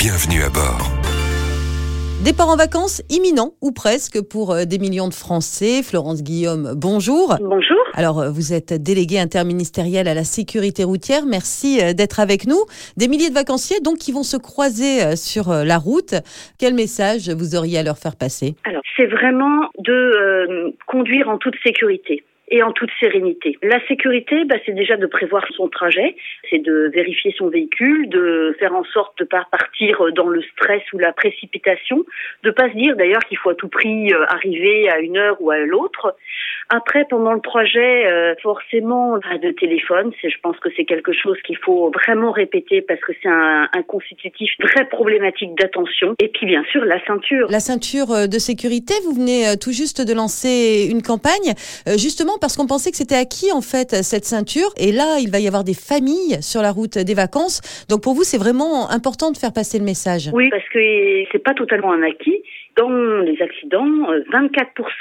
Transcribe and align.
bienvenue 0.00 0.40
à 0.40 0.48
bord. 0.48 0.80
Départ 2.24 2.48
en 2.48 2.56
vacances 2.56 3.02
imminent, 3.10 3.52
ou 3.60 3.70
presque, 3.70 4.22
pour 4.26 4.52
euh, 4.52 4.64
des 4.64 4.78
millions 4.78 5.08
de 5.08 5.12
Français. 5.12 5.82
Florence 5.82 6.22
Guillaume, 6.22 6.72
bonjour. 6.74 7.36
Bonjour. 7.38 7.76
Alors, 7.92 8.20
euh, 8.20 8.30
vous 8.30 8.54
êtes 8.54 8.72
déléguée 8.72 9.18
interministérielle 9.18 10.08
à 10.08 10.14
la 10.14 10.24
sécurité 10.24 10.84
routière. 10.84 11.26
Merci 11.28 11.80
euh, 11.82 11.92
d'être 11.92 12.18
avec 12.18 12.46
nous. 12.46 12.64
Des 12.96 13.08
milliers 13.08 13.28
de 13.28 13.34
vacanciers, 13.34 13.80
donc, 13.80 13.98
qui 13.98 14.10
vont 14.10 14.22
se 14.22 14.38
croiser 14.38 15.16
sur 15.16 15.52
la 15.52 15.76
route. 15.76 16.14
Quel 16.58 16.72
message 16.72 17.28
vous 17.28 17.54
auriez 17.54 17.78
à 17.78 17.82
leur 17.82 17.98
faire 17.98 18.16
passer? 18.16 18.54
Alors, 18.64 18.82
c'est 18.96 19.06
vraiment 19.06 19.68
de 19.80 20.74
conduire 20.86 21.28
en 21.28 21.36
toute 21.36 21.56
sécurité 21.62 22.24
et 22.50 22.62
en 22.62 22.72
toute 22.72 22.90
sérénité. 22.98 23.56
La 23.62 23.84
sécurité, 23.86 24.44
bah, 24.44 24.56
c'est 24.66 24.72
déjà 24.72 24.96
de 24.96 25.06
prévoir 25.06 25.46
son 25.54 25.68
trajet, 25.68 26.16
c'est 26.48 26.58
de 26.58 26.90
vérifier 26.92 27.34
son 27.38 27.48
véhicule, 27.48 28.08
de 28.08 28.56
faire 28.58 28.74
en 28.74 28.84
sorte 28.84 29.18
de 29.18 29.24
pas 29.24 29.46
partir 29.50 30.12
dans 30.14 30.28
le 30.28 30.42
stress 30.42 30.82
ou 30.92 30.98
la 30.98 31.12
précipitation, 31.12 32.04
de 32.42 32.50
pas 32.50 32.68
se 32.68 32.76
dire 32.76 32.96
d'ailleurs 32.96 33.24
qu'il 33.24 33.38
faut 33.38 33.50
à 33.50 33.54
tout 33.54 33.68
prix 33.68 34.12
euh, 34.12 34.24
arriver 34.28 34.90
à 34.90 34.98
une 34.98 35.16
heure 35.16 35.36
ou 35.40 35.50
à 35.50 35.58
l'autre. 35.58 36.16
Après, 36.70 37.04
pendant 37.08 37.32
le 37.32 37.40
trajet, 37.40 38.06
euh, 38.06 38.34
forcément, 38.42 39.18
pas 39.20 39.38
de 39.38 39.50
téléphone. 39.50 40.12
C'est, 40.20 40.30
je 40.30 40.38
pense 40.42 40.56
que 40.58 40.68
c'est 40.76 40.84
quelque 40.84 41.12
chose 41.12 41.36
qu'il 41.44 41.58
faut 41.58 41.90
vraiment 41.90 42.30
répéter 42.30 42.80
parce 42.80 43.00
que 43.00 43.12
c'est 43.22 43.28
un, 43.28 43.68
un 43.72 43.82
constitutif 43.82 44.50
très 44.60 44.88
problématique 44.88 45.54
d'attention. 45.58 46.14
Et 46.20 46.28
puis, 46.28 46.46
bien 46.46 46.64
sûr, 46.70 46.84
la 46.84 47.04
ceinture. 47.04 47.48
La 47.50 47.60
ceinture 47.60 48.12
euh, 48.12 48.26
de 48.26 48.38
sécurité, 48.38 48.94
vous 49.04 49.14
venez 49.14 49.56
tout 49.60 49.72
juste 49.72 50.00
de 50.06 50.14
lancer 50.14 50.88
une 50.90 51.02
campagne, 51.02 51.54
justement 51.98 52.38
parce 52.40 52.56
qu'on 52.56 52.66
pensait 52.66 52.90
que 52.90 52.96
c'était 52.96 53.16
acquis 53.16 53.52
en 53.52 53.60
fait 53.60 54.02
cette 54.02 54.24
ceinture. 54.24 54.70
Et 54.76 54.92
là, 54.92 55.18
il 55.20 55.30
va 55.30 55.38
y 55.40 55.48
avoir 55.48 55.64
des 55.64 55.74
familles 55.74 56.40
sur 56.42 56.62
la 56.62 56.70
route 56.70 56.98
des 56.98 57.14
vacances. 57.14 57.60
Donc 57.88 58.02
pour 58.02 58.14
vous, 58.14 58.22
c'est 58.22 58.38
vraiment 58.38 58.90
important 58.90 59.30
de 59.30 59.36
faire 59.36 59.52
passer 59.52 59.78
le 59.78 59.84
message. 59.84 60.30
Oui, 60.32 60.48
parce 60.50 60.68
que 60.72 60.78
c'est 61.32 61.42
pas 61.42 61.54
totalement 61.54 61.92
un 61.92 62.02
acquis. 62.02 62.42
Dans 62.76 62.88
les 62.88 63.42
accidents, 63.42 63.84
24% 64.32 64.46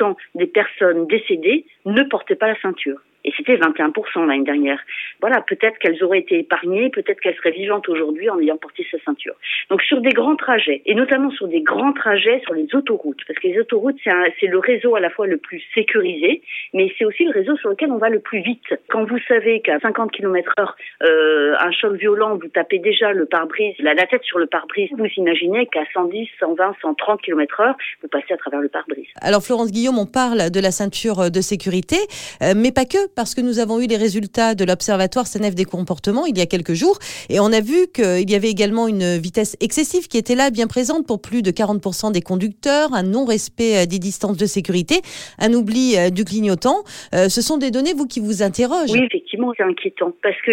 euh, 0.00 0.14
des 0.34 0.46
personnes 0.46 1.06
décédées 1.06 1.57
ne 1.84 2.02
portaient 2.02 2.36
pas 2.36 2.48
la 2.48 2.60
ceinture. 2.60 3.00
Et 3.28 3.32
c'était 3.36 3.56
21% 3.56 4.26
l'année 4.26 4.42
dernière. 4.42 4.80
Voilà, 5.20 5.42
peut-être 5.42 5.76
qu'elles 5.78 6.02
auraient 6.02 6.20
été 6.20 6.38
épargnées, 6.38 6.88
peut-être 6.88 7.20
qu'elles 7.20 7.36
seraient 7.36 7.50
vivantes 7.50 7.86
aujourd'hui 7.90 8.30
en 8.30 8.40
ayant 8.40 8.56
porté 8.56 8.86
sa 8.90 8.96
ceinture. 9.04 9.34
Donc 9.68 9.82
sur 9.82 10.00
des 10.00 10.12
grands 10.12 10.36
trajets, 10.36 10.80
et 10.86 10.94
notamment 10.94 11.30
sur 11.32 11.46
des 11.46 11.60
grands 11.60 11.92
trajets 11.92 12.40
sur 12.44 12.54
les 12.54 12.74
autoroutes, 12.74 13.20
parce 13.26 13.38
que 13.38 13.48
les 13.48 13.60
autoroutes, 13.60 13.98
c'est 14.40 14.46
le 14.46 14.58
réseau 14.58 14.96
à 14.96 15.00
la 15.00 15.10
fois 15.10 15.26
le 15.26 15.36
plus 15.36 15.62
sécurisé, 15.74 16.40
mais 16.72 16.90
c'est 16.96 17.04
aussi 17.04 17.24
le 17.24 17.32
réseau 17.32 17.54
sur 17.58 17.68
lequel 17.68 17.92
on 17.92 17.98
va 17.98 18.08
le 18.08 18.20
plus 18.20 18.40
vite. 18.40 18.64
Quand 18.88 19.04
vous 19.04 19.18
savez 19.28 19.60
qu'à 19.60 19.78
50 19.78 20.10
km 20.10 20.54
heure, 20.58 20.74
euh, 21.02 21.54
un 21.60 21.70
choc 21.70 21.96
violent, 21.96 22.38
vous 22.38 22.48
tapez 22.48 22.78
déjà 22.78 23.12
le 23.12 23.26
pare-brise, 23.26 23.74
la, 23.80 23.92
la 23.92 24.06
tête 24.06 24.22
sur 24.22 24.38
le 24.38 24.46
pare-brise, 24.46 24.88
vous 24.96 25.04
imaginez 25.18 25.66
qu'à 25.66 25.84
110, 25.92 26.28
120, 26.40 26.76
130 26.80 27.20
km 27.20 27.60
heure, 27.60 27.76
vous 28.00 28.08
passez 28.08 28.32
à 28.32 28.38
travers 28.38 28.60
le 28.60 28.70
pare-brise. 28.70 29.08
Alors 29.20 29.42
Florence 29.42 29.70
Guillaume, 29.70 29.98
on 29.98 30.06
parle 30.06 30.50
de 30.50 30.60
la 30.60 30.70
ceinture 30.70 31.30
de 31.30 31.40
sécurité, 31.42 31.96
euh, 32.42 32.54
mais 32.56 32.72
pas 32.72 32.86
que, 32.86 33.12
parce 33.18 33.34
que 33.34 33.40
nous 33.40 33.58
avons 33.58 33.80
eu 33.80 33.88
les 33.88 33.96
résultats 33.96 34.54
de 34.54 34.64
l'Observatoire 34.64 35.24
CNF 35.26 35.56
des 35.56 35.64
comportements 35.64 36.24
il 36.24 36.38
y 36.38 36.40
a 36.40 36.46
quelques 36.46 36.74
jours 36.74 37.00
et 37.28 37.40
on 37.40 37.46
a 37.46 37.60
vu 37.60 37.90
qu'il 37.92 38.30
y 38.30 38.36
avait 38.36 38.48
également 38.48 38.86
une 38.86 39.18
vitesse 39.18 39.56
excessive 39.60 40.06
qui 40.06 40.18
était 40.18 40.36
là, 40.36 40.50
bien 40.52 40.68
présente 40.68 41.04
pour 41.04 41.20
plus 41.20 41.42
de 41.42 41.50
40% 41.50 42.12
des 42.12 42.20
conducteurs, 42.20 42.94
un 42.94 43.02
non-respect 43.02 43.82
euh, 43.82 43.86
des 43.86 43.98
distances 43.98 44.36
de 44.36 44.46
sécurité, 44.46 45.02
un 45.40 45.52
oubli 45.52 45.96
euh, 45.96 46.10
du 46.10 46.22
clignotant. 46.22 46.86
Euh, 47.12 47.26
ce 47.26 47.42
sont 47.42 47.58
des 47.58 47.72
données, 47.72 47.92
vous, 47.92 48.06
qui 48.06 48.20
vous 48.20 48.40
interrogent. 48.44 48.92
Oui, 48.92 49.02
effectivement, 49.02 49.52
c'est 49.56 49.64
inquiétant 49.64 50.12
parce 50.22 50.40
que 50.42 50.52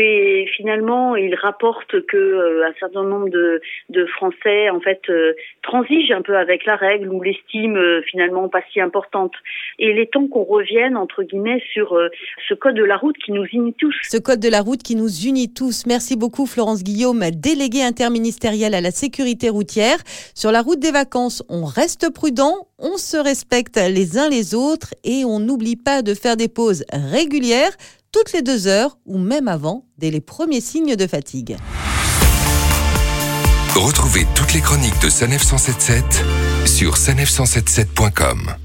finalement, 0.58 1.16
il 1.16 1.36
rapporte 1.36 2.02
que 2.08 2.64
un 2.66 2.74
certain 2.80 3.04
nombre 3.04 3.30
de, 3.30 3.62
Français, 4.18 4.72
en 4.72 4.80
fait, 4.80 5.02
transigent 5.62 6.18
un 6.18 6.24
peu 6.24 6.36
avec 6.36 6.66
la 6.66 6.78
règle 6.78 7.10
ou 7.10 7.22
l'estiment 7.22 8.02
finalement 8.10 8.50
pas 8.50 8.62
si 8.72 8.82
importante. 8.82 9.34
Et 9.78 9.92
il 9.92 10.00
est 10.00 10.12
temps 10.12 10.28
qu'on 10.28 10.44
revienne, 10.44 10.98
entre 10.98 11.22
guillemets, 11.22 11.62
sur 11.74 11.96
ce 12.48 12.55
code 12.56 12.76
de 12.76 12.84
la 12.84 12.98
route 12.98 13.16
qui 13.24 13.32
nous 13.32 13.46
unit 13.54 13.74
tous. 13.78 13.96
Ce 14.10 14.18
code 14.18 14.40
de 14.40 14.50
la 14.50 14.62
route 14.62 14.84
qui 14.84 14.96
nous 14.96 15.10
unit 15.10 15.54
tous. 15.54 15.86
Merci 15.86 16.16
beaucoup 16.16 16.46
Florence 16.46 16.84
Guillaume, 16.84 17.32
déléguée 17.32 17.84
interministérielle 17.84 18.74
à 18.74 18.82
la 18.82 18.92
sécurité 18.92 19.50
routière. 19.50 19.98
Sur 20.34 20.52
la 20.52 20.62
route 20.62 20.80
des 20.80 20.92
vacances, 20.92 21.44
on 21.50 21.66
reste 21.66 22.12
prudent, 22.14 22.68
on 22.80 22.98
se 22.98 23.18
respecte 23.18 23.78
les 23.78 24.18
uns 24.18 24.30
les 24.30 24.56
autres 24.56 24.94
et 25.04 25.26
on 25.26 25.40
n'oublie 25.40 25.76
pas 25.76 26.02
de 26.02 26.14
faire 26.14 26.38
des 26.38 26.48
pauses 26.48 26.84
régulières 26.92 27.72
toutes 28.12 28.32
les 28.32 28.42
deux 28.42 28.68
heures 28.68 28.98
ou 29.06 29.18
même 29.18 29.48
avant, 29.48 29.86
dès 29.98 30.10
les 30.10 30.22
premiers 30.22 30.62
signes 30.62 30.96
de 30.96 31.08
fatigue. 31.08 31.58
Retrouvez 33.76 34.26
toutes 34.36 34.54
les 34.54 34.62
chroniques 34.62 35.02
de 35.02 35.10
Sanef 35.10 35.44
177 35.44 36.24
sur 36.66 36.96
sanef177.com. 36.96 38.65